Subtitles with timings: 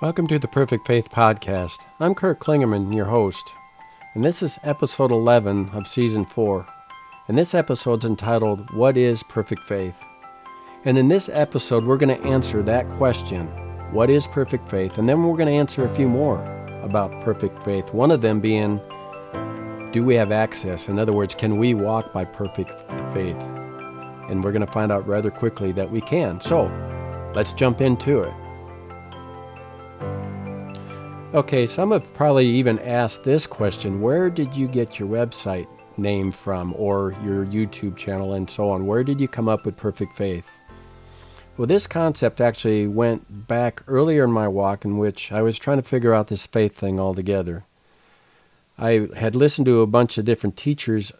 [0.00, 1.84] Welcome to the Perfect Faith Podcast.
[1.98, 3.52] I'm Kurt Klingerman, your host,
[4.14, 6.64] and this is episode 11 of season 4.
[7.26, 10.06] And this episode's entitled, What is Perfect Faith?
[10.84, 13.48] And in this episode, we're going to answer that question
[13.90, 14.98] What is perfect faith?
[14.98, 16.44] And then we're going to answer a few more
[16.82, 17.92] about perfect faith.
[17.92, 18.80] One of them being,
[19.90, 20.86] Do we have access?
[20.86, 22.70] In other words, can we walk by perfect
[23.12, 23.42] faith?
[24.28, 26.40] And we're going to find out rather quickly that we can.
[26.40, 26.66] So
[27.34, 28.47] let's jump into it.
[31.34, 35.68] Okay, some have probably even asked this question Where did you get your website
[35.98, 38.86] name from, or your YouTube channel, and so on?
[38.86, 40.62] Where did you come up with perfect faith?
[41.58, 45.76] Well, this concept actually went back earlier in my walk, in which I was trying
[45.76, 47.66] to figure out this faith thing altogether.
[48.78, 51.12] I had listened to a bunch of different teachers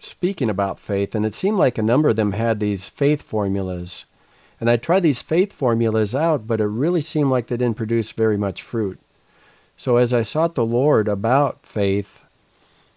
[0.00, 4.06] speaking about faith, and it seemed like a number of them had these faith formulas.
[4.60, 8.10] And I tried these faith formulas out, but it really seemed like they didn't produce
[8.10, 8.98] very much fruit.
[9.82, 12.22] So as I sought the Lord about faith,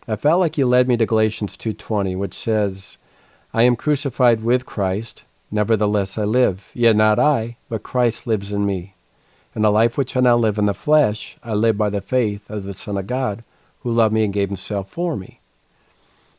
[0.07, 2.99] I felt like he led me to Galatians 2:20, which says,
[3.55, 8.67] "I am crucified with Christ, nevertheless I live, yet not I, but Christ lives in
[8.67, 8.93] me.
[9.55, 12.51] And the life which I now live in the flesh, I live by the faith
[12.51, 13.43] of the Son of God,
[13.79, 15.39] who loved me and gave himself for me."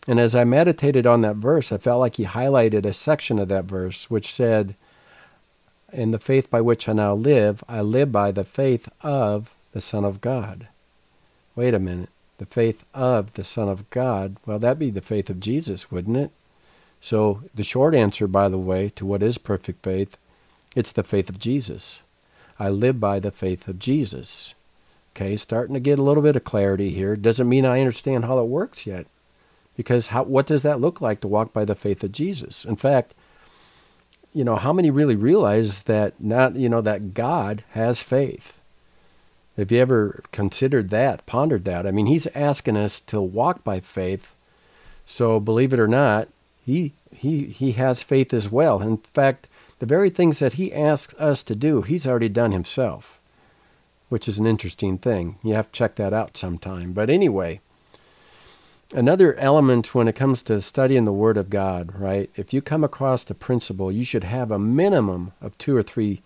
[0.06, 3.48] And as I meditated on that verse, I felt like he highlighted a section of
[3.48, 4.76] that verse which said,
[5.92, 9.82] In the faith by which I now live, I live by the faith of the
[9.82, 10.68] Son of God.
[11.54, 12.08] Wait a minute.
[12.38, 14.38] The faith of the Son of God.
[14.46, 16.30] Well, that'd be the faith of Jesus, wouldn't it?
[16.98, 20.16] So, the short answer, by the way, to what is perfect faith,
[20.74, 22.00] it's the faith of Jesus.
[22.58, 24.54] I live by the faith of Jesus.
[25.14, 27.14] Okay, starting to get a little bit of clarity here.
[27.14, 29.06] Doesn't mean I understand how it works yet.
[29.76, 32.64] Because how, what does that look like to walk by the faith of Jesus?
[32.64, 33.12] In fact,
[34.32, 38.58] you know, how many really realize that not, you know, that God has faith?
[39.56, 41.86] Have you ever considered that, pondered that?
[41.86, 44.34] I mean, he's asking us to walk by faith.
[45.06, 46.28] So believe it or not,
[46.64, 48.82] he he he has faith as well.
[48.82, 53.18] In fact, the very things that he asks us to do, he's already done himself,
[54.10, 55.38] which is an interesting thing.
[55.42, 56.92] You have to check that out sometime.
[56.92, 57.60] But anyway,
[58.94, 62.28] another element when it comes to studying the Word of God, right?
[62.36, 66.20] If you come across a principle, you should have a minimum of two or three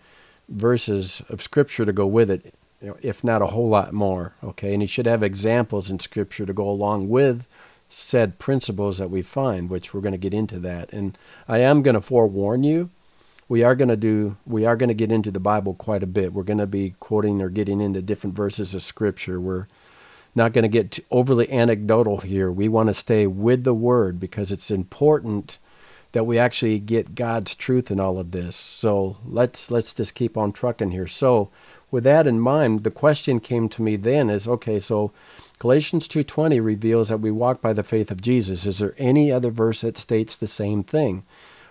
[0.49, 4.33] verses of Scripture to go with it you know, if not a whole lot more.
[4.43, 7.45] Okay, and he should have examples in Scripture to go along with
[7.93, 10.91] said principles that we find, which we're going to get into that.
[10.93, 12.89] And I am going to forewarn you,
[13.51, 16.07] we are going to do, we are going to get into the Bible quite a
[16.07, 16.31] bit.
[16.31, 19.41] We're going to be quoting or getting into different verses of Scripture.
[19.41, 19.67] We're
[20.33, 22.49] not going to get overly anecdotal here.
[22.49, 25.59] We want to stay with the Word because it's important
[26.13, 28.55] that we actually get God's truth in all of this.
[28.55, 31.07] So let's let's just keep on trucking here.
[31.07, 31.49] So
[31.91, 35.11] with that in mind, the question came to me then is okay, so
[35.59, 38.65] Galatians 2:20 reveals that we walk by the faith of Jesus.
[38.65, 41.23] Is there any other verse that states the same thing?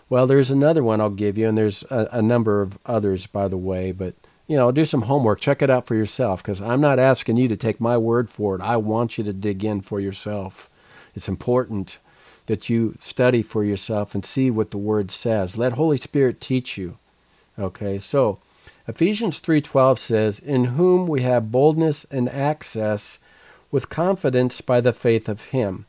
[0.08, 3.48] Well, there's another one I'll give you, and there's a, a number of others, by
[3.48, 3.90] the way.
[3.90, 4.14] But
[4.46, 7.48] you know, do some homework, check it out for yourself, because I'm not asking you
[7.48, 8.60] to take my word for it.
[8.60, 10.68] I want you to dig in for yourself.
[11.14, 11.98] It's important
[12.46, 15.56] that you study for yourself and see what the word says.
[15.56, 16.98] Let Holy Spirit teach you.
[17.58, 18.38] Okay, so
[18.90, 23.20] Ephesians 3:12 says, "In whom we have boldness and access
[23.70, 25.86] with confidence by the faith of him."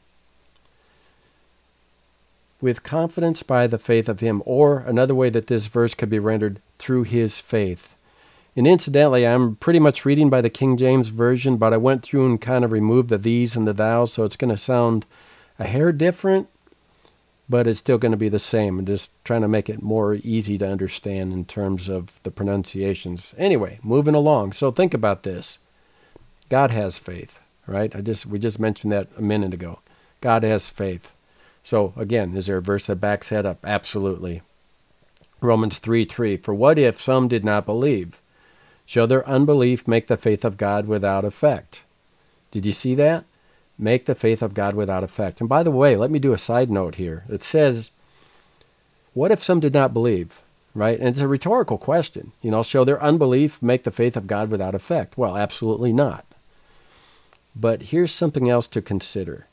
[2.61, 6.19] With confidence by the faith of him, or another way that this verse could be
[6.19, 7.95] rendered, through his faith.
[8.55, 12.27] And incidentally, I'm pretty much reading by the King James Version, but I went through
[12.27, 15.07] and kind of removed the these and the thous, so it's going to sound
[15.57, 16.49] a hair different,
[17.51, 18.79] but it's still going to be the same.
[18.79, 23.35] I'm just trying to make it more easy to understand in terms of the pronunciations.
[23.37, 24.53] Anyway, moving along.
[24.53, 25.59] So think about this.
[26.47, 27.93] God has faith, right?
[27.93, 29.79] I just we just mentioned that a minute ago.
[30.21, 31.13] God has faith.
[31.61, 33.59] So again, is there a verse that backs that up?
[33.65, 34.41] Absolutely.
[35.41, 36.37] Romans 3 3.
[36.37, 38.21] For what if some did not believe?
[38.85, 41.83] Shall their unbelief make the faith of God without effect?
[42.49, 43.25] Did you see that?
[43.81, 45.39] Make the faith of God without effect.
[45.39, 47.23] And by the way, let me do a side note here.
[47.29, 47.91] It says,
[49.13, 50.41] What if some did not believe?
[50.73, 50.97] Right?
[50.99, 52.31] And it's a rhetorical question.
[52.41, 55.17] You know, shall their unbelief make the faith of God without effect?
[55.17, 56.25] Well, absolutely not.
[57.55, 59.47] But here's something else to consider.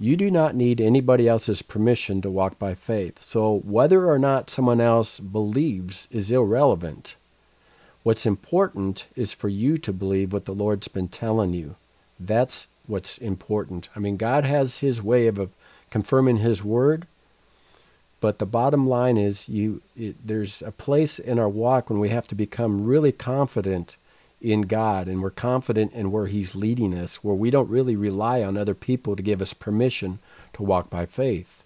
[0.00, 3.22] You do not need anybody else's permission to walk by faith.
[3.22, 7.14] So whether or not someone else believes is irrelevant.
[8.02, 11.76] What's important is for you to believe what the Lord's been telling you.
[12.18, 13.88] That's what's important.
[13.94, 15.50] I mean, God has His way of,
[15.90, 17.06] confirming His word,
[18.20, 22.08] but the bottom line is, you it, there's a place in our walk when we
[22.08, 23.96] have to become really confident
[24.40, 28.42] in God and we're confident in where He's leading us, where we don't really rely
[28.42, 30.18] on other people to give us permission
[30.54, 31.62] to walk by faith.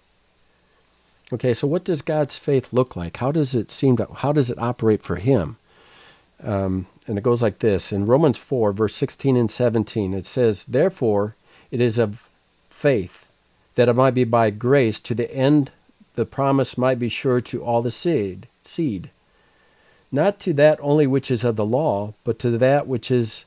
[1.31, 3.17] Okay, so what does God's faith look like?
[3.17, 5.57] How does it seem to, how does it operate for Him?
[6.43, 10.13] Um, and it goes like this in Romans 4, verse 16 and 17.
[10.13, 11.35] It says, Therefore,
[11.71, 12.29] it is of
[12.69, 13.31] faith
[13.73, 15.71] that it might be by grace to the end
[16.13, 19.09] the promise might be sure to all the seed, seed,
[20.11, 23.45] not to that only which is of the law, but to that which is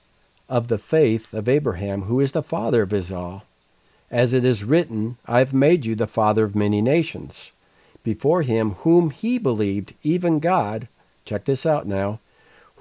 [0.49, 3.45] of the faith of Abraham, who is the father of us all.
[4.11, 7.53] As it is written, I have made you the father of many nations,
[8.03, 10.89] before him whom he believed, even God,
[11.25, 12.19] check this out now,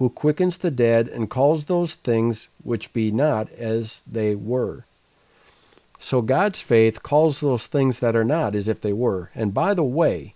[0.01, 4.83] who quickens the dead and calls those things which be not as they were.
[6.00, 9.30] So God's faith calls those things that are not as if they were.
[9.36, 10.33] And by the way,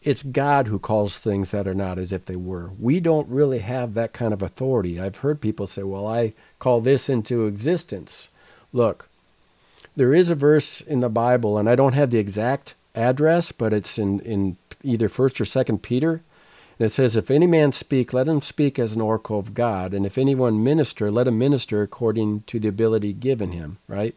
[0.00, 2.70] it's God who calls things that are not as if they were.
[2.78, 5.00] We don't really have that kind of authority.
[5.00, 8.28] I've heard people say, well, I call this into existence.
[8.72, 9.08] Look,
[9.96, 13.72] there is a verse in the Bible, and I don't have the exact address, but
[13.72, 16.22] it's in, in either 1st or 2nd Peter.
[16.78, 19.94] And it says, If any man speak, let him speak as an oracle of God.
[19.94, 24.14] And if anyone minister, let him minister according to the ability given him, right?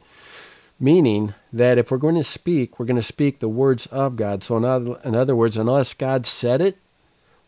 [0.80, 4.44] Meaning that if we're going to speak, we're going to speak the words of God.
[4.44, 6.78] So, in other, in other words, unless God said it,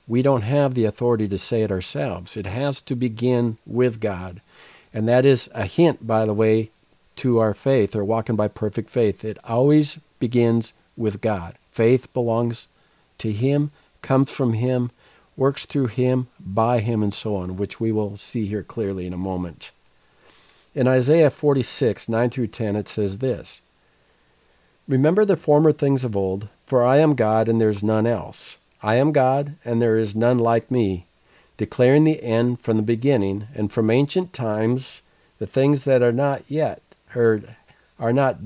[0.07, 2.35] we don't have the authority to say it ourselves.
[2.35, 4.41] It has to begin with God.
[4.93, 6.71] And that is a hint, by the way,
[7.17, 9.23] to our faith or walking by perfect faith.
[9.23, 11.55] It always begins with God.
[11.71, 12.67] Faith belongs
[13.19, 13.71] to Him,
[14.01, 14.91] comes from Him,
[15.37, 19.13] works through Him, by Him, and so on, which we will see here clearly in
[19.13, 19.71] a moment.
[20.73, 23.61] In Isaiah 46, 9 through 10, it says this
[24.87, 28.57] Remember the former things of old, for I am God and there is none else.
[28.81, 31.05] I am God and there is none like me,
[31.57, 35.01] declaring the end from the beginning, and from ancient times
[35.39, 37.55] the things that are not yet heard
[37.99, 38.37] are not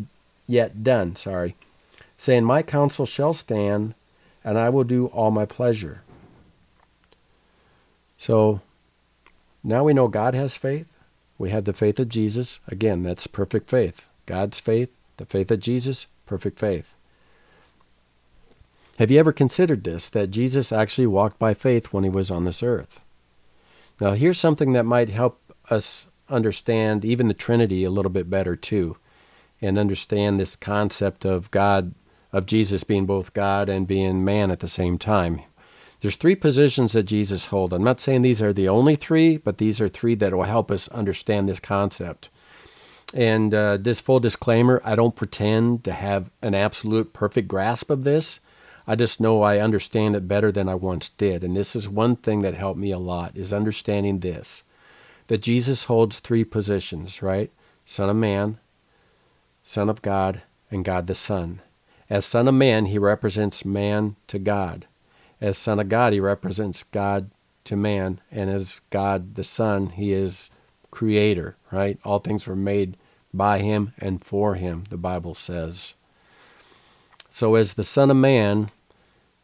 [0.47, 1.55] yet done, sorry,
[2.17, 3.93] saying, My counsel shall stand,
[4.43, 6.01] and I will do all my pleasure.
[8.17, 8.61] So
[9.63, 10.93] now we know God has faith.
[11.37, 12.59] We have the faith of Jesus.
[12.67, 14.07] Again, that's perfect faith.
[14.25, 16.95] God's faith, the faith of Jesus, perfect faith.
[18.97, 22.45] Have you ever considered this that Jesus actually walked by faith when he was on
[22.45, 23.01] this earth?
[23.99, 25.39] Now, here's something that might help
[25.69, 28.97] us understand even the Trinity a little bit better, too,
[29.61, 31.93] and understand this concept of God,
[32.31, 35.41] of Jesus being both God and being man at the same time.
[36.05, 37.73] There's three positions that Jesus holds.
[37.73, 40.69] I'm not saying these are the only three, but these are three that will help
[40.69, 42.29] us understand this concept.
[43.11, 48.03] And uh, this full disclaimer I don't pretend to have an absolute perfect grasp of
[48.03, 48.39] this.
[48.85, 51.43] I just know I understand it better than I once did.
[51.43, 54.61] And this is one thing that helped me a lot is understanding this
[55.25, 57.49] that Jesus holds three positions, right?
[57.83, 58.59] Son of man,
[59.63, 61.61] Son of God, and God the Son.
[62.11, 64.85] As Son of Man, he represents man to God.
[65.45, 67.29] As Son of God, he represents God
[67.65, 70.49] to man, and as God the Son, he is
[70.89, 71.99] creator, right?
[72.03, 72.97] All things were made
[73.31, 75.93] by him and for him, the Bible says.
[77.29, 78.71] So, as the Son of Man,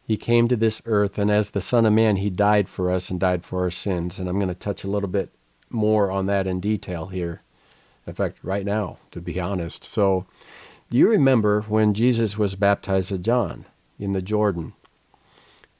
[0.04, 3.08] he came to this earth, and as the Son of Man, he died for us
[3.08, 4.18] and died for our sins.
[4.18, 5.30] And I'm going to touch a little bit
[5.70, 7.42] more on that in detail here.
[8.08, 9.84] In fact, right now, to be honest.
[9.84, 10.26] So,
[10.90, 13.66] do you remember when Jesus was baptized of John
[14.00, 14.72] in the Jordan?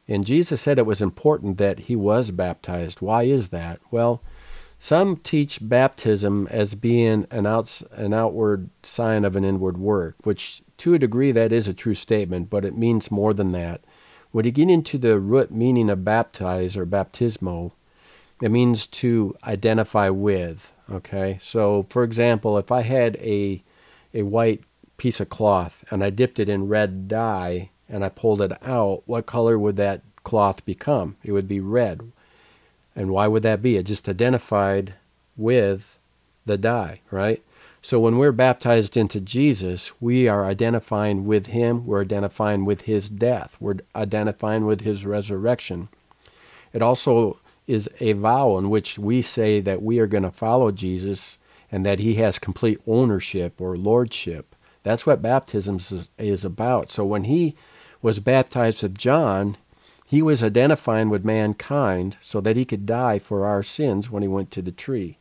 [0.09, 3.01] And Jesus said it was important that he was baptized.
[3.01, 3.81] Why is that?
[3.91, 4.23] Well,
[4.79, 10.63] some teach baptism as being an, outs, an outward sign of an inward work, which
[10.79, 13.83] to a degree that is a true statement, but it means more than that.
[14.33, 17.71] When you get into the root meaning of baptize or baptismo,
[18.41, 20.73] it means to identify with.
[20.91, 23.63] Okay, so for example, if I had a
[24.13, 24.65] a white
[24.97, 29.03] piece of cloth and I dipped it in red dye, and I pulled it out,
[29.07, 31.17] what color would that cloth become?
[31.23, 32.11] It would be red.
[32.97, 33.77] And why would that be?
[33.77, 34.95] It just identified
[35.37, 35.99] with
[36.47, 37.43] the dye, right?
[37.83, 43.09] So when we're baptized into Jesus, we are identifying with him, we're identifying with his
[43.09, 45.89] death, we're identifying with his resurrection.
[46.73, 50.71] It also is a vow in which we say that we are going to follow
[50.71, 51.39] Jesus
[51.71, 54.55] and that he has complete ownership or lordship.
[54.83, 55.79] That's what baptism
[56.19, 56.91] is about.
[56.91, 57.57] So when he
[58.03, 59.57] was baptized of John,
[60.05, 64.29] he was identifying with mankind so that he could die for our sins when he
[64.29, 65.17] went to the tree.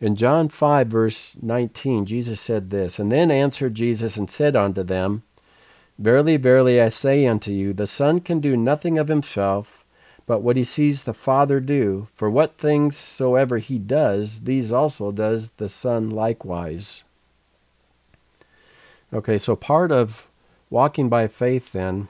[0.00, 4.82] In John 5, verse 19, Jesus said this And then answered Jesus and said unto
[4.82, 5.22] them,
[5.98, 9.84] Verily, verily, I say unto you, the Son can do nothing of himself,
[10.26, 12.06] but what he sees the Father do.
[12.14, 17.02] For what things soever he does, these also does the Son likewise.
[19.12, 20.28] Okay, so part of
[20.70, 22.08] walking by faith, then,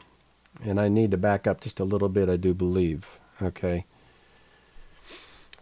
[0.64, 3.18] and I need to back up just a little bit, I do believe.
[3.40, 3.84] Okay.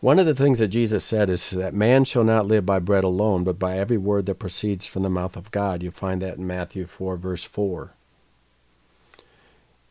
[0.00, 3.03] One of the things that Jesus said is that man shall not live by bread
[3.03, 5.83] alone, but by every word that proceeds from the mouth of God.
[5.83, 7.93] You find that in Matthew 4, verse 4.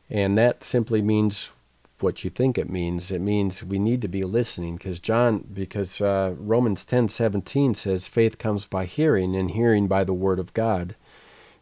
[0.09, 1.51] And that simply means
[1.99, 3.11] what you think it means.
[3.11, 8.07] It means we need to be listening because John, because uh, Romans ten seventeen says
[8.07, 10.95] faith comes by hearing, and hearing by the word of God.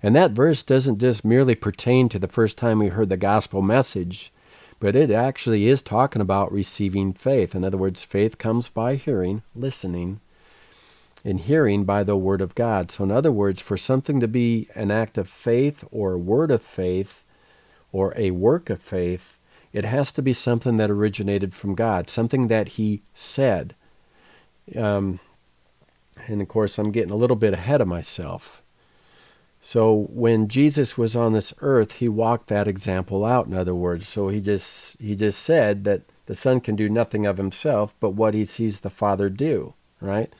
[0.04, 3.62] And that verse doesn't just merely pertain to the first time we heard the gospel
[3.62, 4.34] message,
[4.82, 7.56] but it actually is talking about receiving faith.
[7.56, 10.20] In other words, faith comes by hearing, listening,
[11.24, 12.92] and hearing by the word of God.
[12.92, 16.52] So, in other words, for something to be an act of faith or a word
[16.52, 17.24] of faith
[17.94, 19.40] or a work of faith,
[19.72, 23.74] it has to be something that originated from God, something that He said.
[24.78, 25.22] Um,
[26.28, 28.63] and of course, I'm getting a little bit ahead of myself.
[29.66, 33.48] So when Jesus was on this earth, he walked that example out.
[33.48, 37.26] In other words, so he just he just said that the Son can do nothing
[37.26, 39.74] of himself, but what he sees the Father do.
[40.02, 40.34] Right.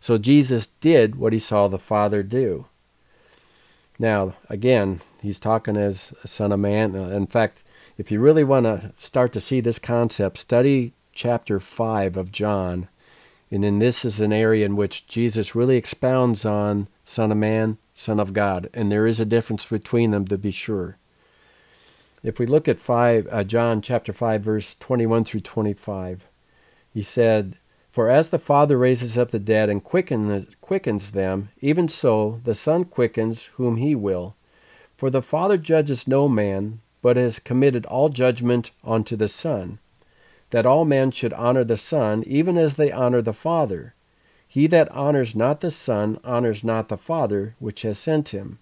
[0.00, 2.64] So Jesus did what he saw the Father do.
[3.98, 6.96] Now, again, he's talking as a Son of Man.
[6.96, 7.62] Uh, in fact,
[7.98, 12.88] if you really want to start to see this concept, study chapter 5 of John.
[13.50, 17.76] And then this is an area in which Jesus really expounds on Son of Man,
[18.00, 18.70] Son of God.
[18.72, 20.96] And there is a difference between them to be sure.
[22.22, 26.26] If we look at 5, uh, John chapter 5, verse 21 through 25,
[26.92, 27.56] he said,
[27.90, 32.54] For as the Father raises up the dead and quickens, quickens them, even so the
[32.54, 34.34] Son quickens whom he will.
[34.96, 39.78] For the Father judges no man, but has committed all judgment unto the Son,
[40.50, 43.94] that all men should honor the Son, even as they honor the Father.
[44.52, 48.58] He that honors not the Son honors not the Father which has sent him.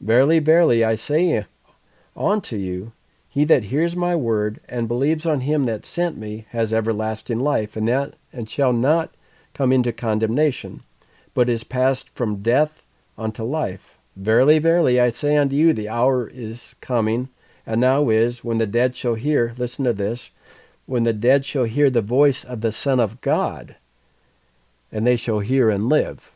[0.00, 1.46] Verily, verily, I say
[2.16, 2.92] unto you,
[3.28, 7.76] he that hears my word and believes on him that sent me has everlasting life,
[7.76, 9.10] and that and shall not
[9.52, 10.84] come into condemnation,
[11.34, 12.84] but is passed from death
[13.18, 13.98] unto life.
[14.14, 17.30] Verily, verily, I say unto you, the hour is coming,
[17.66, 20.30] and now is, when the dead shall hear, listen to this,
[20.86, 23.74] when the dead shall hear the voice of the Son of God,
[24.92, 26.32] and they shall hear and live.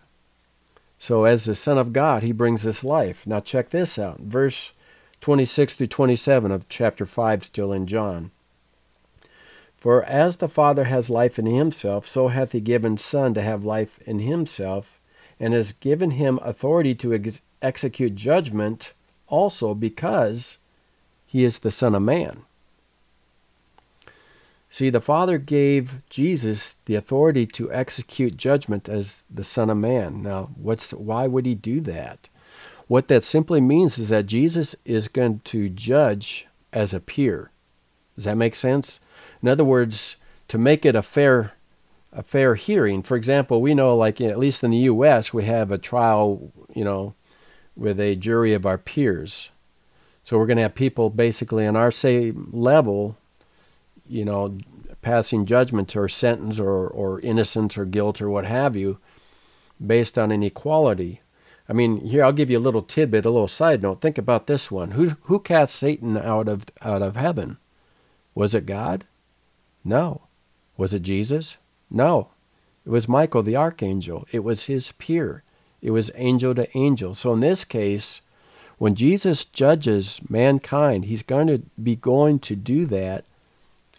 [0.98, 3.26] So, as the Son of God, he brings us life.
[3.26, 4.20] Now, check this out.
[4.20, 4.72] Verse
[5.20, 8.30] 26 through 27 of chapter 5, still in John.
[9.76, 13.64] For as the Father has life in himself, so hath he given Son to have
[13.64, 14.98] life in himself,
[15.38, 18.94] and has given him authority to ex- execute judgment
[19.26, 20.58] also because
[21.26, 22.42] he is the Son of Man.
[24.74, 30.20] See, the Father gave Jesus the authority to execute judgment as the Son of Man.
[30.20, 32.28] Now, what's why would he do that?
[32.88, 37.52] What that simply means is that Jesus is going to judge as a peer.
[38.16, 38.98] Does that make sense?
[39.40, 40.16] In other words,
[40.48, 41.52] to make it a fair
[42.12, 43.04] a fair hearing.
[43.04, 46.82] For example, we know like at least in the US we have a trial, you
[46.82, 47.14] know,
[47.76, 49.50] with a jury of our peers.
[50.24, 53.16] So we're going to have people basically on our same level,
[54.06, 54.58] you know,
[55.02, 58.98] passing judgments or sentence or, or innocence or guilt or what have you
[59.84, 61.20] based on inequality.
[61.68, 64.00] I mean, here I'll give you a little tidbit, a little side note.
[64.00, 64.92] Think about this one.
[64.92, 67.58] Who who cast Satan out of out of heaven?
[68.34, 69.04] Was it God?
[69.84, 70.22] No.
[70.76, 71.56] Was it Jesus?
[71.90, 72.28] No.
[72.84, 74.26] It was Michael the archangel.
[74.32, 75.42] It was his peer.
[75.80, 77.14] It was angel to angel.
[77.14, 78.20] So in this case,
[78.78, 83.24] when Jesus judges mankind, he's going to be going to do that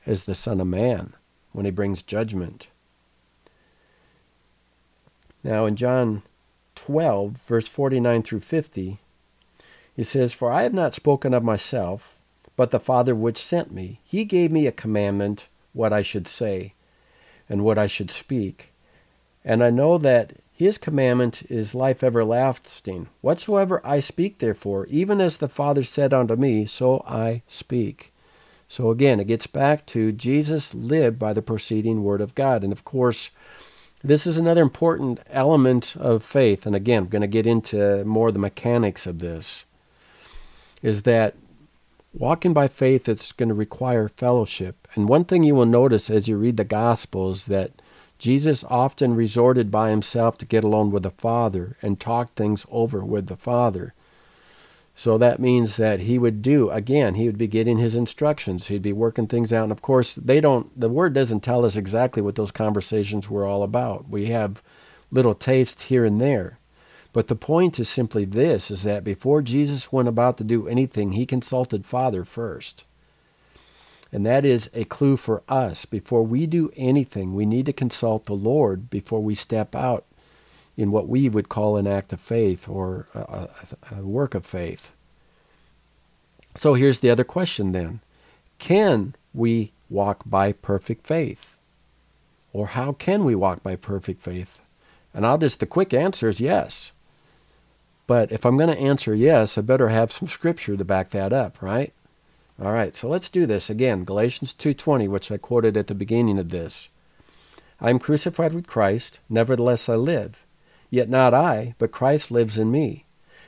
[0.06, 1.14] as the Son of Man
[1.52, 2.68] when he brings judgment.
[5.44, 6.24] Now, in John
[6.76, 9.00] 12, verse 49 through 50,
[9.96, 12.22] he says, For I have not spoken of myself,
[12.56, 14.00] but the Father which sent me.
[14.04, 16.74] He gave me a commandment what I should say
[17.48, 18.74] and what I should speak.
[19.44, 23.08] And I know that his commandment is life everlasting.
[23.22, 28.14] Whatsoever I speak, therefore, even as the Father said unto me, so I speak.
[28.68, 32.64] So again, it gets back to Jesus lived by the proceeding word of God.
[32.64, 33.30] And of course,
[34.04, 36.66] this is another important element of faith.
[36.66, 39.66] And again, I'm going to get into more of the mechanics of this.
[40.82, 41.36] Is that
[42.14, 44.88] walking by faith, it's going to require fellowship.
[44.96, 47.72] And one thing you will notice as you read the Gospels that
[48.18, 53.04] Jesus often resorted by himself to get alone with the Father and talk things over
[53.04, 53.94] with the Father.
[54.98, 58.68] So that means that he would do, again, he would be getting his instructions.
[58.68, 59.64] He'd be working things out.
[59.64, 63.46] And of course, they don't, the word doesn't tell us exactly what those conversations were
[63.46, 64.08] all about.
[64.08, 64.64] We have
[65.12, 66.60] little tastes here and there.
[67.12, 71.12] But the point is simply this is that before Jesus went about to do anything,
[71.12, 72.86] he consulted Father first.
[74.14, 75.84] And that is a clue for us.
[75.86, 80.06] Before we do anything, we need to consult the Lord before we step out
[80.78, 83.50] in what we would call an act of faith or a,
[83.92, 84.92] a, work of faith.
[86.56, 88.02] So here's the other question then
[88.60, 91.58] Can we walk by perfect faith?
[92.54, 94.62] Or how can we walk by perfect faith?
[95.14, 96.94] And I'll just, the quick answer is yes.
[98.08, 101.34] But if I'm going to answer yes, I better have some scripture to back that
[101.34, 101.94] up, right?
[102.62, 104.04] All right, so let's do this again.
[104.04, 106.88] Galatians 2:20, which I quoted at the beginning of this.
[107.82, 110.46] I am crucified with Christ, nevertheless I live.
[110.90, 113.06] Yet not I, but Christ lives in me.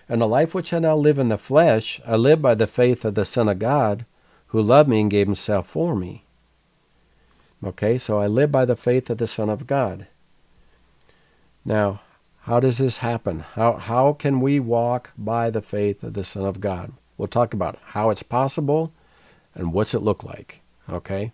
[0.09, 3.03] And the life which I now live in the flesh, I live by the faith
[3.03, 4.05] of the Son of God,
[4.47, 6.23] who loved me and gave himself for me.
[7.63, 10.07] Okay, so I live by the faith of the Son of God.
[11.65, 12.01] Now,
[12.41, 13.41] how does this happen?
[13.55, 16.93] How, how can we walk by the faith of the Son of God?
[17.17, 18.93] We'll talk about how it's possible
[19.53, 20.61] and what's it look like.
[20.89, 21.33] Okay?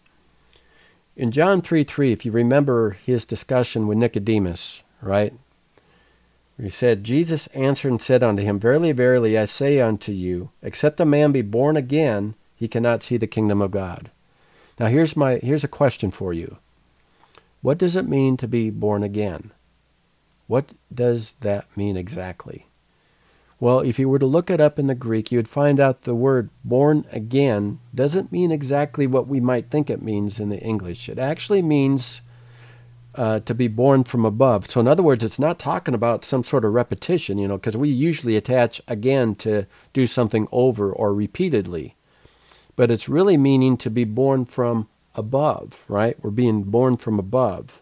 [1.16, 5.34] In John 3 3, if you remember his discussion with Nicodemus, right?
[6.62, 11.00] He said, Jesus answered and said unto him, Verily, verily, I say unto you, except
[11.00, 14.12] a man be born again, he cannot see the kingdom of God.
[14.80, 16.58] Now here's my here's a question for you.
[17.62, 19.52] What does it mean to be born again?
[20.48, 22.68] What does that mean exactly?
[23.60, 26.02] Well, if you were to look it up in the Greek, you would find out
[26.02, 30.60] the word born again doesn't mean exactly what we might think it means in the
[30.60, 31.08] English.
[31.08, 32.22] It actually means
[33.16, 34.70] uh, to be born from above.
[34.70, 37.78] So, in other words, it's not talking about some sort of repetition, you know, because
[37.78, 41.96] we usually attach again to do something over or repeatedly.
[42.76, 46.18] But it's really meaning to be born from above, right?
[46.24, 47.82] We're being born from above.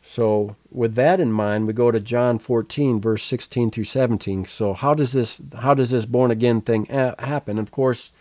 [0.00, 4.46] So, with that in mind, we go to John 14, verse 16 through 17.
[4.46, 7.58] So, how does this how does this born again thing happen?
[7.58, 8.12] Of course,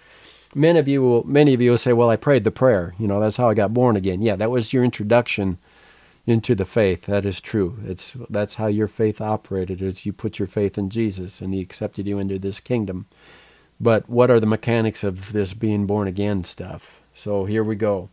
[0.57, 2.95] many of you will many of you will say, "Well, I prayed the prayer.
[2.99, 5.57] You know, that's how I got born again." Yeah, that was your introduction
[6.25, 7.05] into the faith.
[7.05, 7.77] That is true.
[7.85, 9.81] It's that's how your faith operated.
[9.81, 13.05] Is you put your faith in Jesus and He accepted you into this kingdom.
[13.79, 17.01] But what are the mechanics of this being born again stuff?
[17.13, 18.09] So here we go.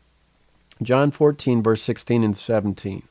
[0.82, 3.02] John 14, verse 16 and 17.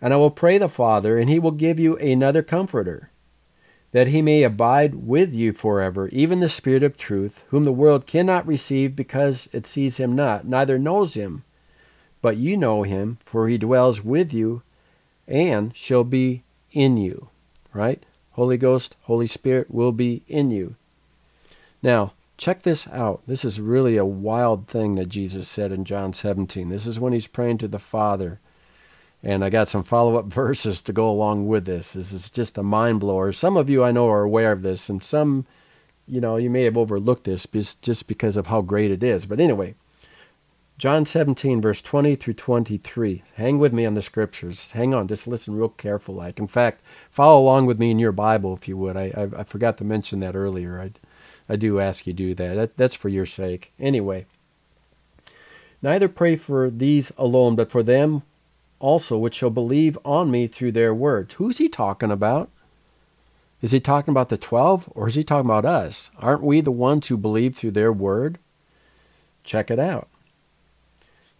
[0.00, 3.10] And I will pray the Father, and he will give you another comforter,
[3.96, 8.06] that he may abide with you forever, even the Spirit of truth, whom the world
[8.06, 11.44] cannot receive because it sees him not, neither knows him.
[12.20, 14.60] But you know him, for he dwells with you
[15.26, 17.30] and shall be in you.
[17.72, 18.02] Right?
[18.32, 20.74] Holy Ghost, Holy Spirit will be in you.
[21.82, 23.22] Now, check this out.
[23.26, 26.68] This is really a wild thing that Jesus said in John 17.
[26.68, 28.40] This is when he's praying to the Father.
[29.26, 31.94] And I got some follow up verses to go along with this.
[31.94, 33.32] This is just a mind blower.
[33.32, 35.46] Some of you I know are aware of this, and some,
[36.06, 39.26] you know, you may have overlooked this just because of how great it is.
[39.26, 39.74] But anyway,
[40.78, 43.24] John 17, verse 20 through 23.
[43.34, 44.70] Hang with me on the scriptures.
[44.70, 46.14] Hang on, just listen real careful.
[46.14, 48.96] Like, in fact, follow along with me in your Bible if you would.
[48.96, 50.80] I, I, I forgot to mention that earlier.
[50.80, 50.92] I,
[51.48, 52.54] I do ask you do that.
[52.54, 52.76] that.
[52.76, 53.72] That's for your sake.
[53.80, 54.26] Anyway,
[55.82, 58.22] neither pray for these alone, but for them
[58.78, 61.34] also which shall believe on me through their words.
[61.34, 62.50] Who's he talking about?
[63.62, 66.10] Is he talking about the 12 or is he talking about us?
[66.18, 68.38] Aren't we the ones who believe through their word?
[69.44, 70.08] Check it out.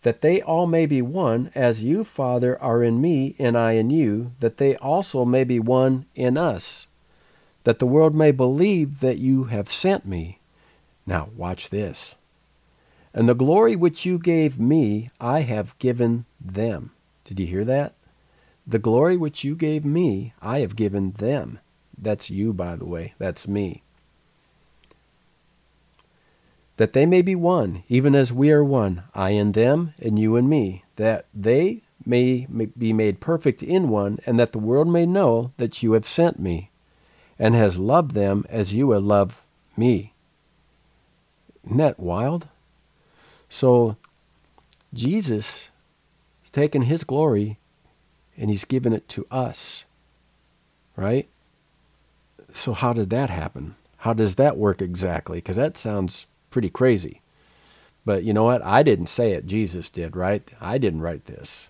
[0.03, 3.91] That they all may be one, as you, Father, are in me, and I in
[3.91, 6.87] you, that they also may be one in us,
[7.65, 10.39] that the world may believe that you have sent me.
[11.07, 12.15] Now, watch this.
[13.13, 16.93] And the glory which you gave me, I have given them
[17.27, 17.95] did you hear that?
[18.67, 21.59] The glory which you gave me, I have given them.
[21.99, 23.15] That's you, by the way.
[23.19, 23.83] That's me.
[26.77, 30.37] That they may be one, even as we are one, I and them, and you
[30.37, 32.47] and me, that they may
[32.79, 36.39] be made perfect in one, and that the world may know that you have sent
[36.39, 36.71] me,
[37.39, 39.39] and has loved them as you have loved
[39.77, 40.13] me.
[41.65, 42.47] Isn't that wild?
[43.49, 43.97] So,
[44.93, 45.71] Jesus
[46.57, 47.59] taken his glory
[48.37, 49.85] and he's given it to us.
[50.97, 51.29] Right?
[52.53, 53.77] So, how did that happen?
[53.99, 55.39] How does that work exactly?
[55.39, 57.21] Because that sounds pretty crazy.
[58.07, 58.65] But you know what?
[58.65, 59.47] I didn't say it.
[59.47, 60.43] Jesus did, right?
[60.61, 61.69] I didn't write this.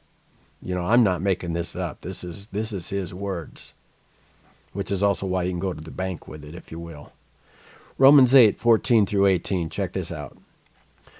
[0.62, 2.00] You know, I'm not making this up.
[2.00, 3.72] This is this is his words.
[4.72, 7.12] which is also why you can go to the bank with it, if you will.
[7.98, 9.70] Romans 8, 14 through 18.
[9.70, 10.36] Check this out.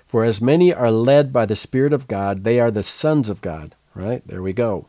[0.07, 3.41] For as many are led by the Spirit of God, they are the sons of
[3.41, 3.75] God.
[3.95, 4.23] Right?
[4.27, 4.89] There we go.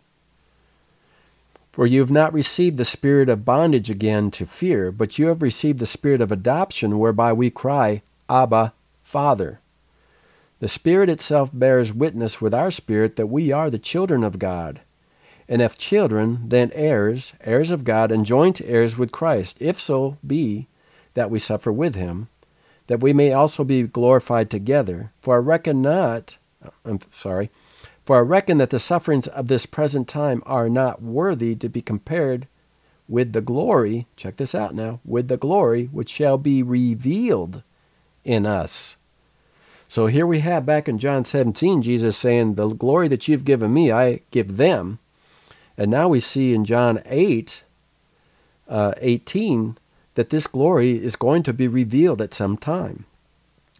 [1.72, 5.44] For you have not received the spirit of bondage again to fear, but you have
[5.44, 9.60] received the spirit of adoption, whereby we cry, Abba, Father.
[10.60, 14.82] The Spirit itself bears witness with our spirit that we are the children of God.
[15.48, 20.18] And if children, then heirs, heirs of God, and joint heirs with Christ, if so
[20.26, 20.68] be
[21.14, 22.28] that we suffer with him,
[22.88, 25.12] that we may also be glorified together.
[25.22, 26.38] For I reckon not,
[26.84, 27.50] I'm sorry,
[28.06, 31.82] for I reckon that the sufferings of this present time are not worthy to be
[31.82, 32.48] compared
[33.10, 37.64] with the glory, check this out now, with the glory which shall be revealed
[38.24, 38.98] in us.
[39.90, 43.74] So here we have back in John 17, Jesus saying, The glory that you've given
[43.74, 45.00] me, I give them.
[45.78, 47.64] And now we see in John 8,
[48.68, 49.78] uh, 18,
[50.18, 53.06] that this glory is going to be revealed at some time.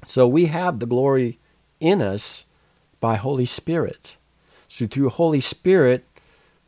[0.06, 1.40] So we have the glory
[1.80, 2.46] in us
[3.00, 4.18] by Holy Spirit.
[4.68, 6.06] So through Holy Spirit,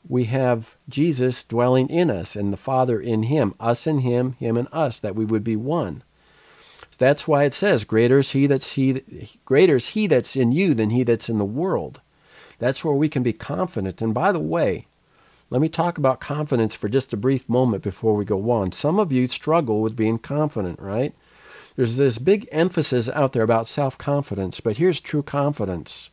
[0.08, 4.58] we have Jesus dwelling in us and the Father in him, us in him, him
[4.58, 6.02] and us, that we would be one.
[6.90, 9.04] So that's why it says, Greater is he that's he
[9.46, 12.02] greater is he that's in you than he that's in the world.
[12.58, 14.02] That's where we can be confident.
[14.02, 14.88] And by the way,
[15.50, 18.72] let me talk about confidence for just a brief moment before we go on.
[18.72, 21.14] Some of you struggle with being confident, right?
[21.76, 26.10] There's this big emphasis out there about self confidence, but here's true confidence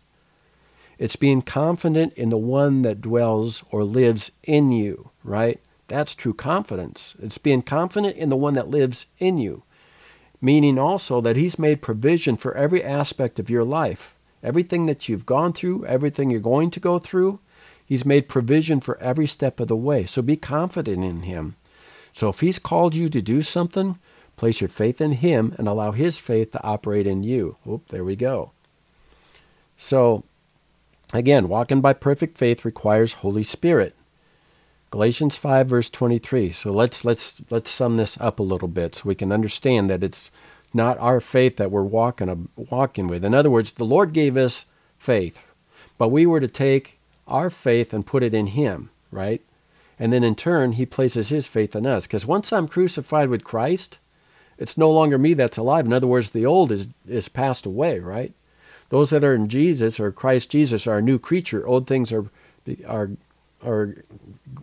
[0.98, 5.60] it's being confident in the one that dwells or lives in you, right?
[5.88, 7.16] That's true confidence.
[7.22, 9.64] It's being confident in the one that lives in you,
[10.40, 14.16] meaning also that He's made provision for every aspect of your life.
[14.42, 17.40] Everything that you've gone through, everything you're going to go through,
[17.86, 20.04] He's made provision for every step of the way.
[20.06, 21.54] So be confident in Him.
[22.12, 23.98] So if He's called you to do something,
[24.36, 27.56] place your faith in Him and allow His faith to operate in you.
[27.68, 28.50] Oop, there we go.
[29.78, 30.24] So,
[31.12, 33.94] again, walking by perfect faith requires Holy Spirit.
[34.90, 36.52] Galatians 5 verse 23.
[36.52, 40.02] So let's let's let's sum this up a little bit so we can understand that
[40.02, 40.30] it's
[40.72, 43.24] not our faith that we're walking walking with.
[43.24, 44.64] In other words, the Lord gave us
[44.98, 45.42] faith,
[45.98, 46.95] but we were to take
[47.26, 49.42] our faith and put it in Him, right?
[49.98, 52.06] And then in turn, He places His faith in us.
[52.06, 53.98] Because once I'm crucified with Christ,
[54.58, 55.86] it's no longer me that's alive.
[55.86, 58.32] In other words, the old is, is passed away, right?
[58.88, 61.66] Those that are in Jesus or Christ Jesus are a new creature.
[61.66, 62.26] Old things are,
[62.86, 63.10] are,
[63.64, 63.96] are,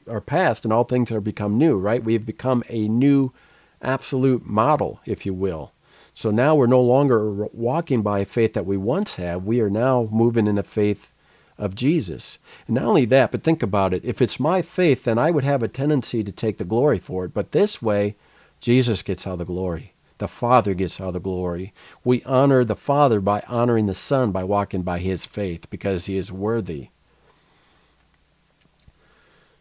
[0.08, 2.04] are past and all things are become new, right?
[2.04, 3.34] We've become a new
[3.82, 5.73] absolute model, if you will.
[6.13, 9.45] So now we're no longer walking by faith that we once have.
[9.45, 11.12] We are now moving in a faith
[11.58, 12.38] of Jesus.
[12.68, 14.04] And not only that, but think about it.
[14.04, 17.26] If it's my faith, then I would have a tendency to take the glory for
[17.26, 17.34] it.
[17.34, 18.16] But this way,
[18.60, 19.94] Jesus gets all the glory.
[20.20, 21.74] The Father gets all the glory.
[22.04, 26.18] We honor the Father by honoring the Son by walking by his faith because he
[26.18, 26.89] is worthy.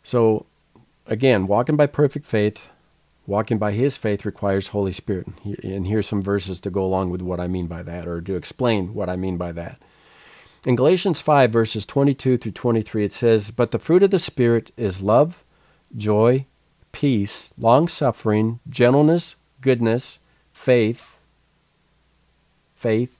[0.04, 0.46] So,
[1.06, 2.68] again, walking by perfect faith,
[3.26, 5.26] walking by his faith requires Holy Spirit.
[5.62, 8.36] And here's some verses to go along with what I mean by that or to
[8.36, 9.80] explain what I mean by that.
[10.64, 14.70] In Galatians 5, verses 22 through 23, it says, But the fruit of the Spirit
[14.76, 15.42] is love,
[15.96, 16.46] joy,
[16.92, 20.20] peace, long suffering, gentleness, goodness,
[20.52, 21.20] faith,
[22.76, 23.18] faith,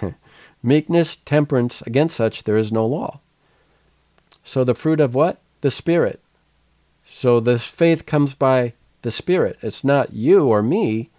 [0.62, 1.82] meekness, temperance.
[1.82, 3.20] Against such there is no law.
[4.44, 5.40] So the fruit of what?
[5.62, 6.20] The Spirit.
[7.04, 9.58] So this faith comes by the Spirit.
[9.62, 11.10] It's not you or me.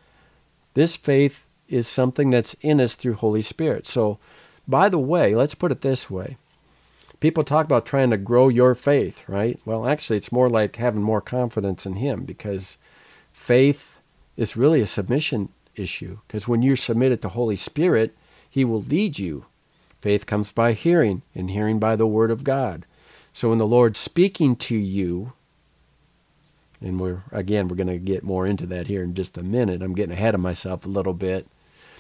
[0.74, 3.86] This faith is something that's in us through Holy Spirit.
[3.86, 4.20] So
[4.68, 6.38] by the way, let's put it this way.
[7.20, 9.60] People talk about trying to grow your faith, right?
[9.66, 12.78] Well, actually, it's more like having more confidence in Him because
[13.32, 14.00] faith
[14.36, 16.20] is really a submission issue.
[16.28, 18.16] Because when you're submitted to Holy Spirit,
[18.50, 19.46] He will lead you.
[20.02, 22.86] Faith comes by hearing, and hearing by the Word of God.
[23.32, 25.32] So when the Lord's speaking to you,
[26.82, 29.82] and we're again we're going to get more into that here in just a minute.
[29.82, 31.48] I'm getting ahead of myself a little bit.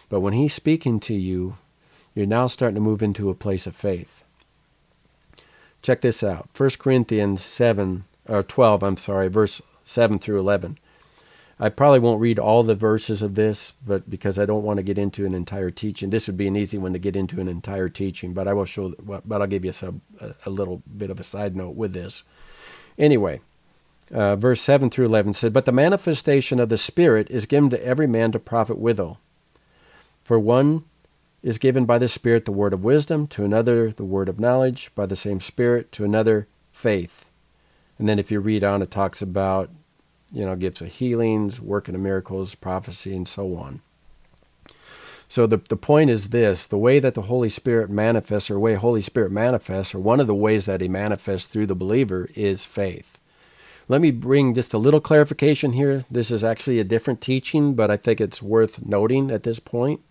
[0.09, 1.55] But when he's speaking to you,
[2.15, 4.23] you're now starting to move into a place of faith.
[5.81, 10.77] Check this out 1 Corinthians 7, or 12, I'm sorry, verse 7 through 11.
[11.59, 14.83] I probably won't read all the verses of this, but because I don't want to
[14.83, 17.47] get into an entire teaching, this would be an easy one to get into an
[17.47, 18.33] entire teaching.
[18.33, 19.71] But I will show, but I'll give you
[20.19, 22.23] a, a little bit of a side note with this.
[22.97, 23.41] Anyway,
[24.11, 27.85] uh, verse 7 through 11 said, But the manifestation of the Spirit is given to
[27.85, 29.19] every man to profit withal.
[30.23, 30.85] For one
[31.43, 34.89] is given by the Spirit the word of wisdom, to another the word of knowledge,
[34.95, 37.29] by the same Spirit, to another faith.
[37.99, 39.69] And then if you read on, it talks about
[40.33, 43.81] you know, gifts of healings, working of miracles, prophecy, and so on.
[45.27, 48.73] So the, the point is this the way that the Holy Spirit manifests, or way
[48.75, 52.65] Holy Spirit manifests, or one of the ways that he manifests through the believer is
[52.65, 53.19] faith.
[53.87, 56.03] Let me bring just a little clarification here.
[56.09, 60.01] This is actually a different teaching, but I think it's worth noting at this point.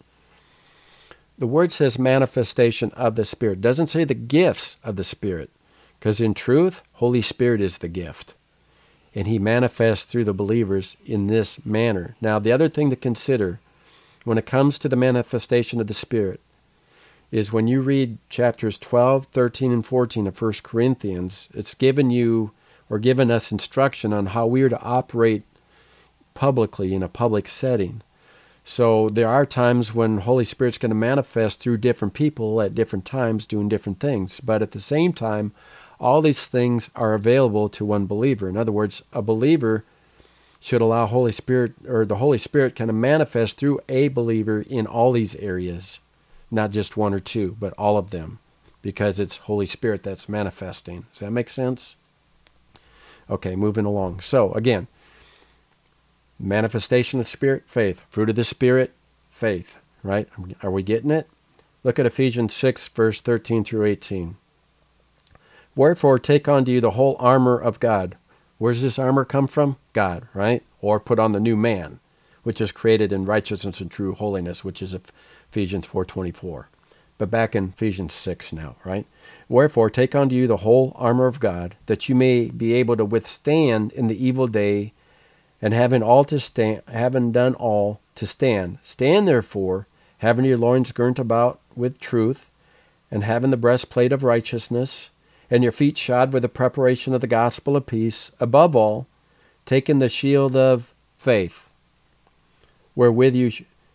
[1.38, 3.58] The word says manifestation of the Spirit.
[3.58, 5.50] It doesn't say the gifts of the Spirit.
[5.98, 8.34] Because in truth, Holy Spirit is the gift.
[9.14, 12.16] And he manifests through the believers in this manner.
[12.20, 13.60] Now, the other thing to consider
[14.24, 16.40] when it comes to the manifestation of the Spirit
[17.30, 22.52] is when you read chapters 12, 13, and 14 of 1 Corinthians, it's given you
[22.90, 25.42] or given us instruction on how we are to operate
[26.34, 28.02] publicly in a public setting.
[28.64, 33.04] So there are times when Holy Spirit's going to manifest through different people at different
[33.04, 34.40] times doing different things.
[34.40, 35.52] But at the same time,
[35.98, 38.48] all these things are available to one believer.
[38.48, 39.84] In other words, a believer
[40.60, 44.86] should allow Holy Spirit or the Holy Spirit kind of manifest through a believer in
[44.86, 45.98] all these areas,
[46.50, 48.38] not just one or two, but all of them,
[48.80, 51.06] because it's Holy Spirit that's manifesting.
[51.12, 51.96] Does that make sense?
[53.28, 54.20] Okay, moving along.
[54.20, 54.86] So, again,
[56.42, 58.02] manifestation of Spirit, faith.
[58.10, 58.92] Fruit of the Spirit,
[59.30, 59.78] faith.
[60.02, 60.28] Right?
[60.62, 61.28] Are we getting it?
[61.84, 64.36] Look at Ephesians 6, verse 13 through 18.
[65.74, 68.16] Wherefore, take unto you the whole armor of God.
[68.58, 69.76] Where does this armor come from?
[69.92, 70.62] God, right?
[70.80, 71.98] Or put on the new man,
[72.42, 74.94] which is created in righteousness and true holiness, which is
[75.50, 76.66] Ephesians 4.24.
[77.18, 79.06] But back in Ephesians 6 now, right?
[79.48, 83.04] Wherefore, take unto you the whole armor of God, that you may be able to
[83.04, 84.92] withstand in the evil day,
[85.62, 88.78] and having all to stand, having done all to stand.
[88.82, 89.86] Stand therefore,
[90.18, 92.50] having your loins girt about with truth,
[93.10, 95.10] and having the breastplate of righteousness,
[95.48, 98.32] and your feet shod with the preparation of the gospel of peace.
[98.40, 99.06] Above all,
[99.64, 101.70] taking the shield of faith,
[102.94, 103.50] wherewith you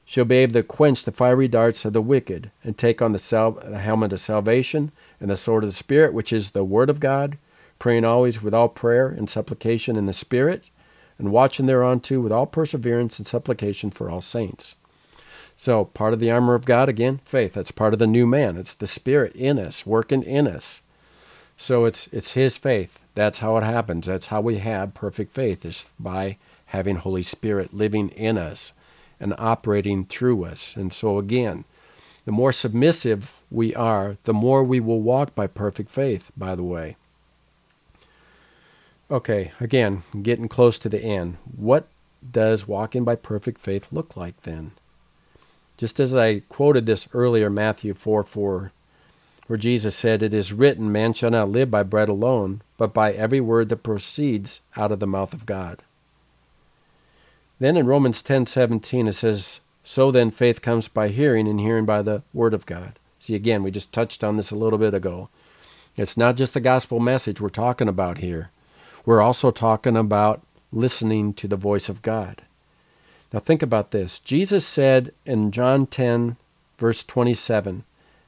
[0.06, 3.20] shall be able to quench the fiery darts of the wicked, and take on the,
[3.20, 6.90] sal- the helmet of salvation and the sword of the Spirit, which is the Word
[6.90, 7.38] of God,
[7.78, 10.70] praying always with all prayer and supplication in the Spirit,
[11.18, 14.76] and watching thereunto with all perseverance and supplication for all saints.
[15.56, 17.54] So, part of the armor of God, again, faith.
[17.54, 18.58] That's part of the new man.
[18.58, 20.82] It's the Spirit in us, working in us.
[21.58, 23.04] So, it's, it's His faith.
[23.16, 24.06] That's how it happens.
[24.06, 28.74] That's how we have perfect faith, is by having Holy Spirit living in us
[29.20, 30.76] and operating through us.
[30.76, 31.66] And so, again,
[32.26, 36.64] the more submissive we are, the more we will walk by perfect faith, by the
[36.64, 36.98] way.
[39.10, 41.38] Okay, again, getting close to the end.
[41.56, 41.88] What
[42.30, 44.72] does walking by perfect faith look like then?
[45.78, 48.72] Just as I quoted this earlier, Matthew 4 4,
[49.48, 53.14] where Jesus said, It is written, Man shall not live by bread alone, but by
[53.14, 55.82] every word that proceeds out of the mouth of God.
[57.60, 62.02] Then in Romans 10:17 it says, "So then faith comes by hearing and hearing by
[62.02, 65.30] the word of God." See again, we just touched on this a little bit ago.
[65.96, 68.52] It's not just the gospel message we're talking about here.
[69.08, 70.42] We're also talking about
[70.74, 72.42] listening to the voice of God.
[73.32, 74.20] Now think about this.
[74.20, 76.36] Jesus said in John 10
[76.78, 77.86] verse 27,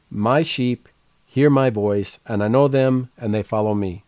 [0.10, 0.88] "My sheep
[1.26, 4.04] hear my voice, and I know them and they follow me."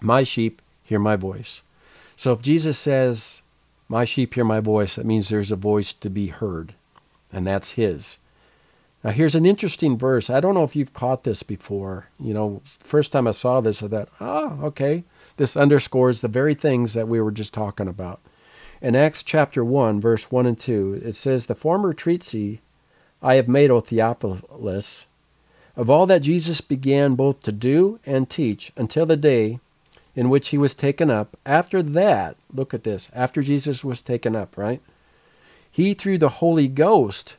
[0.00, 1.62] My sheep hear my voice.
[2.16, 3.42] So if Jesus says,
[3.88, 4.96] my sheep hear my voice.
[4.96, 6.74] That means there's a voice to be heard,
[7.32, 8.18] and that's His.
[9.04, 10.30] Now, here's an interesting verse.
[10.30, 12.08] I don't know if you've caught this before.
[12.18, 15.04] You know, first time I saw this, I thought, ah, okay.
[15.36, 18.20] This underscores the very things that we were just talking about.
[18.80, 22.58] In Acts chapter 1, verse 1 and 2, it says, The former treatise
[23.22, 25.06] I have made, O Theophilus,
[25.76, 29.60] of all that Jesus began both to do and teach until the day
[30.16, 31.36] in which he was taken up.
[31.44, 34.80] After that, look at this, after Jesus was taken up, right?
[35.70, 37.36] He, through the Holy Ghost,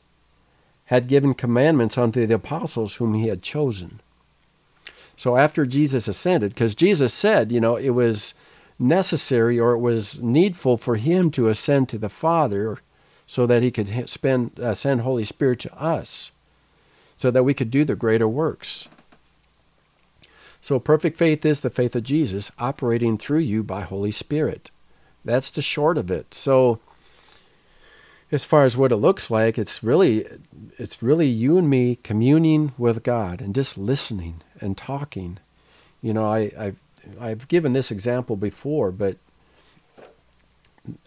[0.86, 4.00] had given commandments unto the apostles whom he had chosen.
[5.18, 8.34] So after Jesus ascended, because Jesus said, you know, it was
[8.78, 12.80] necessary or it was needful for him to ascend to the Father
[13.26, 16.32] so that he could spend, uh, send Holy Spirit to us
[17.18, 18.88] so that we could do the greater works.
[20.62, 24.70] So perfect faith is the faith of Jesus operating through you by Holy Spirit.
[25.24, 26.34] That's the short of it.
[26.34, 26.80] So
[28.36, 30.28] as far as what it looks like, it's really
[30.78, 35.40] it's really you and me communing with God and just listening and talking.
[36.02, 36.80] You know, I, I've
[37.20, 39.18] I've given this example before, but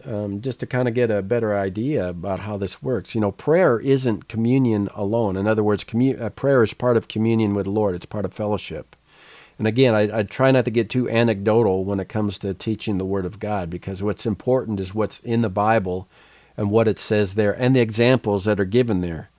[0.05, 3.15] um, just to kind of get a better idea about how this works.
[3.15, 5.37] You know, prayer isn't communion alone.
[5.37, 7.95] In other words, uh, prayer is part of communion with the Lord.
[7.95, 8.95] It's part of fellowship.
[9.57, 12.97] And again, I, I, try not to get too anecdotal when it comes to teaching
[12.97, 16.07] the Word of God because what's important is what's in the Bible
[16.59, 19.29] and what it says there and the examples that are given there.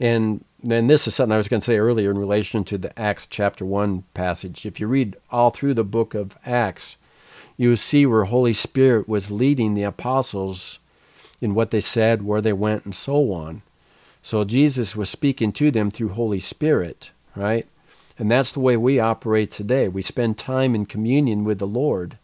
[0.00, 2.98] And then this is something I was going to say earlier in relation to the
[2.98, 4.64] Acts chapter 1 passage.
[4.64, 6.96] If you read all through the book of Acts,
[7.58, 10.78] you see where Holy Spirit was leading the apostles
[11.42, 13.60] in what they said, where they went, and so on.
[14.22, 17.66] So Jesus was speaking to them through Holy Spirit, right?
[18.18, 19.88] And that's the way we operate today.
[19.88, 22.16] We spend time in communion with the Lord.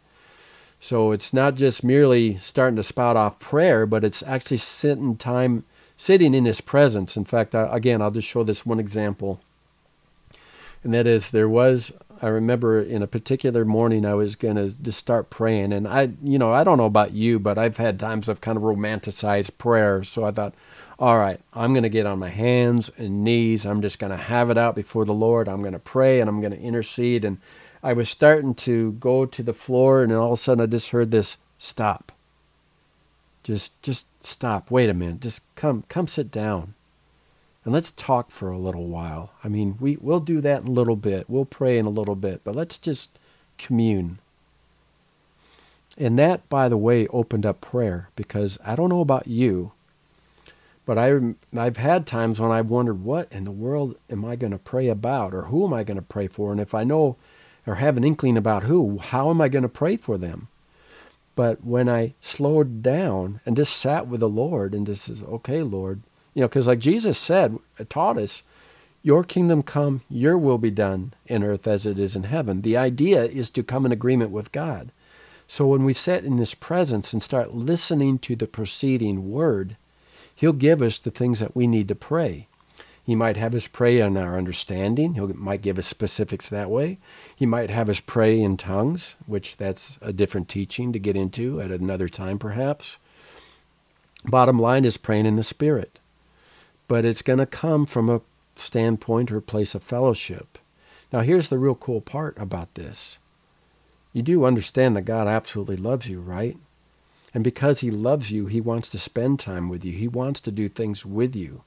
[0.82, 5.64] So it's not just merely starting to spout off prayer, but it's actually sitting time
[5.96, 7.16] sitting in his presence.
[7.16, 9.40] In fact, I, again, I'll just show this one example.
[10.82, 14.76] And that is there was I remember in a particular morning I was going to
[14.82, 18.00] just start praying and I you know, I don't know about you, but I've had
[18.00, 20.02] times of kind of romanticized prayer.
[20.02, 20.52] So I thought,
[20.98, 23.64] all right, I'm going to get on my hands and knees.
[23.64, 25.48] I'm just going to have it out before the Lord.
[25.48, 27.24] I'm going to pray and I'm going to intercede.
[27.24, 27.38] And
[27.82, 30.90] I was starting to go to the floor, and all of a sudden I just
[30.90, 32.12] heard this stop.
[33.42, 34.70] Just, just stop.
[34.70, 35.20] Wait a minute.
[35.20, 36.74] Just come, come sit down,
[37.64, 39.32] and let's talk for a little while.
[39.42, 41.28] I mean, we we'll do that in a little bit.
[41.28, 43.18] We'll pray in a little bit, but let's just
[43.58, 44.18] commune.
[45.98, 49.72] And that, by the way, opened up prayer because I don't know about you,
[50.86, 54.52] but I, I've had times when I've wondered, what in the world am I going
[54.52, 55.34] to pray about?
[55.34, 56.50] Or who am I going to pray for?
[56.50, 57.16] And if I know
[57.66, 60.48] or have an inkling about who, how am I going to pray for them?
[61.34, 65.62] But when I slowed down and just sat with the Lord and just says, okay,
[65.62, 66.02] Lord,
[66.34, 68.42] you know, because like Jesus said, uh, taught us,
[69.02, 72.62] your kingdom come, your will be done in earth as it is in heaven.
[72.62, 74.92] The idea is to come in agreement with God.
[75.48, 79.76] So when we sit in this presence and start listening to the preceding word,
[80.34, 82.46] He'll give us the things that we need to pray.
[83.04, 85.14] He might have us pray in our understanding.
[85.14, 86.98] He might give us specifics that way.
[87.34, 91.60] He might have us pray in tongues, which that's a different teaching to get into
[91.60, 92.98] at another time, perhaps.
[94.24, 95.98] Bottom line is praying in the Spirit.
[96.86, 98.20] But it's going to come from a
[98.54, 100.58] standpoint or place of fellowship.
[101.12, 103.18] Now, here's the real cool part about this.
[104.12, 106.56] You do understand that God absolutely loves you, right?
[107.34, 109.92] And because he loves you, he wants to spend time with you.
[109.92, 111.62] He wants to do things with you.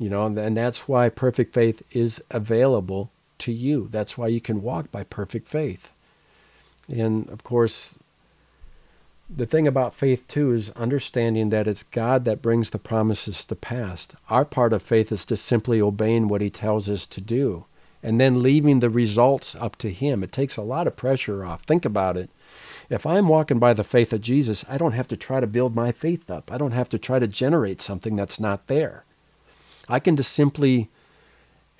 [0.00, 3.86] You know, and that's why perfect faith is available to you.
[3.88, 5.92] That's why you can walk by perfect faith.
[6.88, 7.98] And of course,
[9.28, 13.54] the thing about faith too is understanding that it's God that brings the promises to
[13.54, 14.08] pass.
[14.30, 17.66] Our part of faith is to simply obeying what he tells us to do
[18.02, 20.22] and then leaving the results up to him.
[20.22, 21.64] It takes a lot of pressure off.
[21.64, 22.30] Think about it.
[22.88, 25.74] If I'm walking by the faith of Jesus, I don't have to try to build
[25.74, 26.50] my faith up.
[26.50, 29.04] I don't have to try to generate something that's not there.
[29.90, 30.88] I can just simply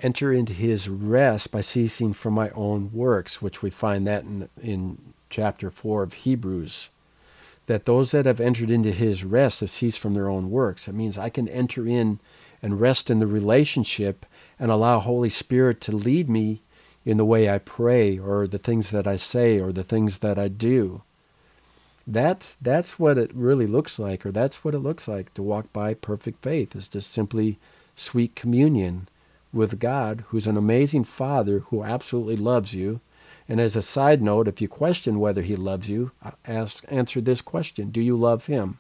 [0.01, 4.49] enter into his rest by ceasing from my own works, which we find that in,
[4.61, 6.89] in chapter 4 of Hebrews.
[7.67, 10.89] That those that have entered into his rest have ceased from their own works.
[10.89, 12.19] It means I can enter in
[12.61, 14.27] and rest in the relationship
[14.59, 16.63] and allow Holy Spirit to lead me
[17.05, 20.37] in the way I pray or the things that I say or the things that
[20.37, 21.03] I do.
[22.07, 25.73] That's that's what it really looks like, or that's what it looks like to walk
[25.73, 27.59] by perfect faith, is just simply
[27.95, 29.09] sweet communion
[29.53, 33.01] with God, who's an amazing Father who absolutely loves you.
[33.49, 37.21] And as a side note, if you question whether He loves you, uh, ask, answer
[37.21, 38.79] this question Do you love Him?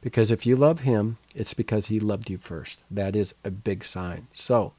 [0.00, 2.82] Because if you love Him, it's because He loved you first.
[2.90, 4.28] That is a big sign.
[4.32, 4.72] So,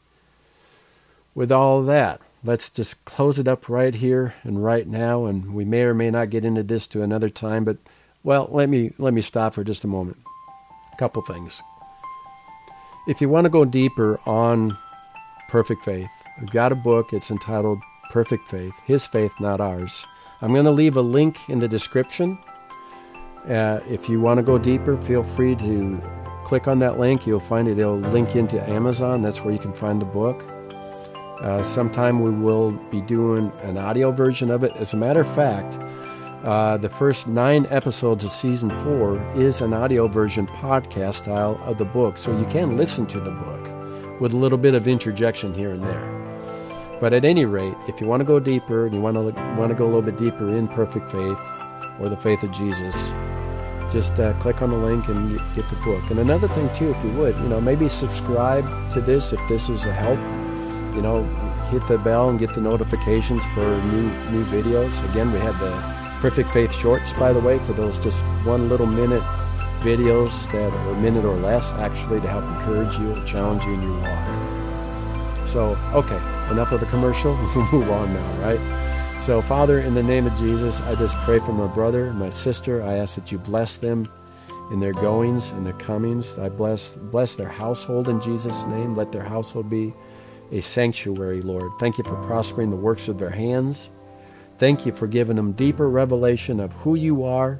[1.36, 5.65] with all that, let's just close it up right here and right now and we
[5.65, 7.77] may or may not get into this to another time but
[8.23, 10.17] well let me let me stop for just a moment
[10.93, 11.63] a couple things
[13.08, 14.78] if you want to go deeper on
[15.48, 20.06] perfect faith we've got a book it's entitled perfect faith his faith not ours.
[20.41, 22.38] I'm going to leave a link in the description.
[23.48, 26.00] Uh, if you want to go deeper feel free to
[26.46, 27.28] click on that link.
[27.28, 27.78] You'll find it.
[27.78, 29.22] It'll link into amazon.
[29.22, 30.46] That's where you can find the book.
[31.41, 34.72] Uh, sometime we will be doing an audio version of it.
[34.78, 35.78] As a matter of fact,
[36.45, 41.78] uh, the first nine episodes of season four is an audio version podcast style of
[41.78, 45.53] the book, so you can listen to the book with a little bit of interjection
[45.53, 46.97] here and there.
[47.01, 49.70] But at any rate, if you want to go deeper and you want to want
[49.70, 51.39] to go a little bit deeper in perfect faith
[51.99, 53.11] or the faith of Jesus,
[53.91, 56.09] just uh, click on the link and get the book.
[56.11, 59.67] And another thing too, if you would, you know, maybe subscribe to this if this
[59.67, 60.20] is a help
[60.95, 61.24] you know,
[61.70, 65.03] hit the bell and get the notifications for new new videos.
[65.11, 68.88] Again, we had the Perfect Faith shorts, by the way, for those just one little
[68.88, 69.24] minute
[69.82, 73.74] videos that are a minute or less, actually, to help encourage you or challenge you
[73.74, 75.47] in your walk.
[75.47, 76.18] So, okay,
[76.51, 77.36] enough of the commercial.
[77.55, 79.22] We'll move on now, right?
[79.22, 82.84] So, Father, in the name of Jesus, I just pray for my brother my sister.
[82.84, 84.07] I ask that you bless them
[84.72, 86.38] in their goings and their comings.
[86.38, 88.93] I bless bless their household in Jesus' name.
[88.93, 89.93] Let their household be
[90.51, 91.72] a sanctuary, Lord.
[91.80, 93.89] Thank you for prospering the works of their hands.
[94.58, 97.60] Thank you for giving them deeper revelation of who you are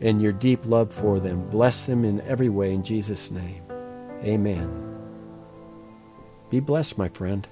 [0.00, 1.48] and your deep love for them.
[1.48, 3.62] Bless them in every way in Jesus' name.
[4.22, 4.82] Amen.
[6.50, 7.48] Be blessed, my friend.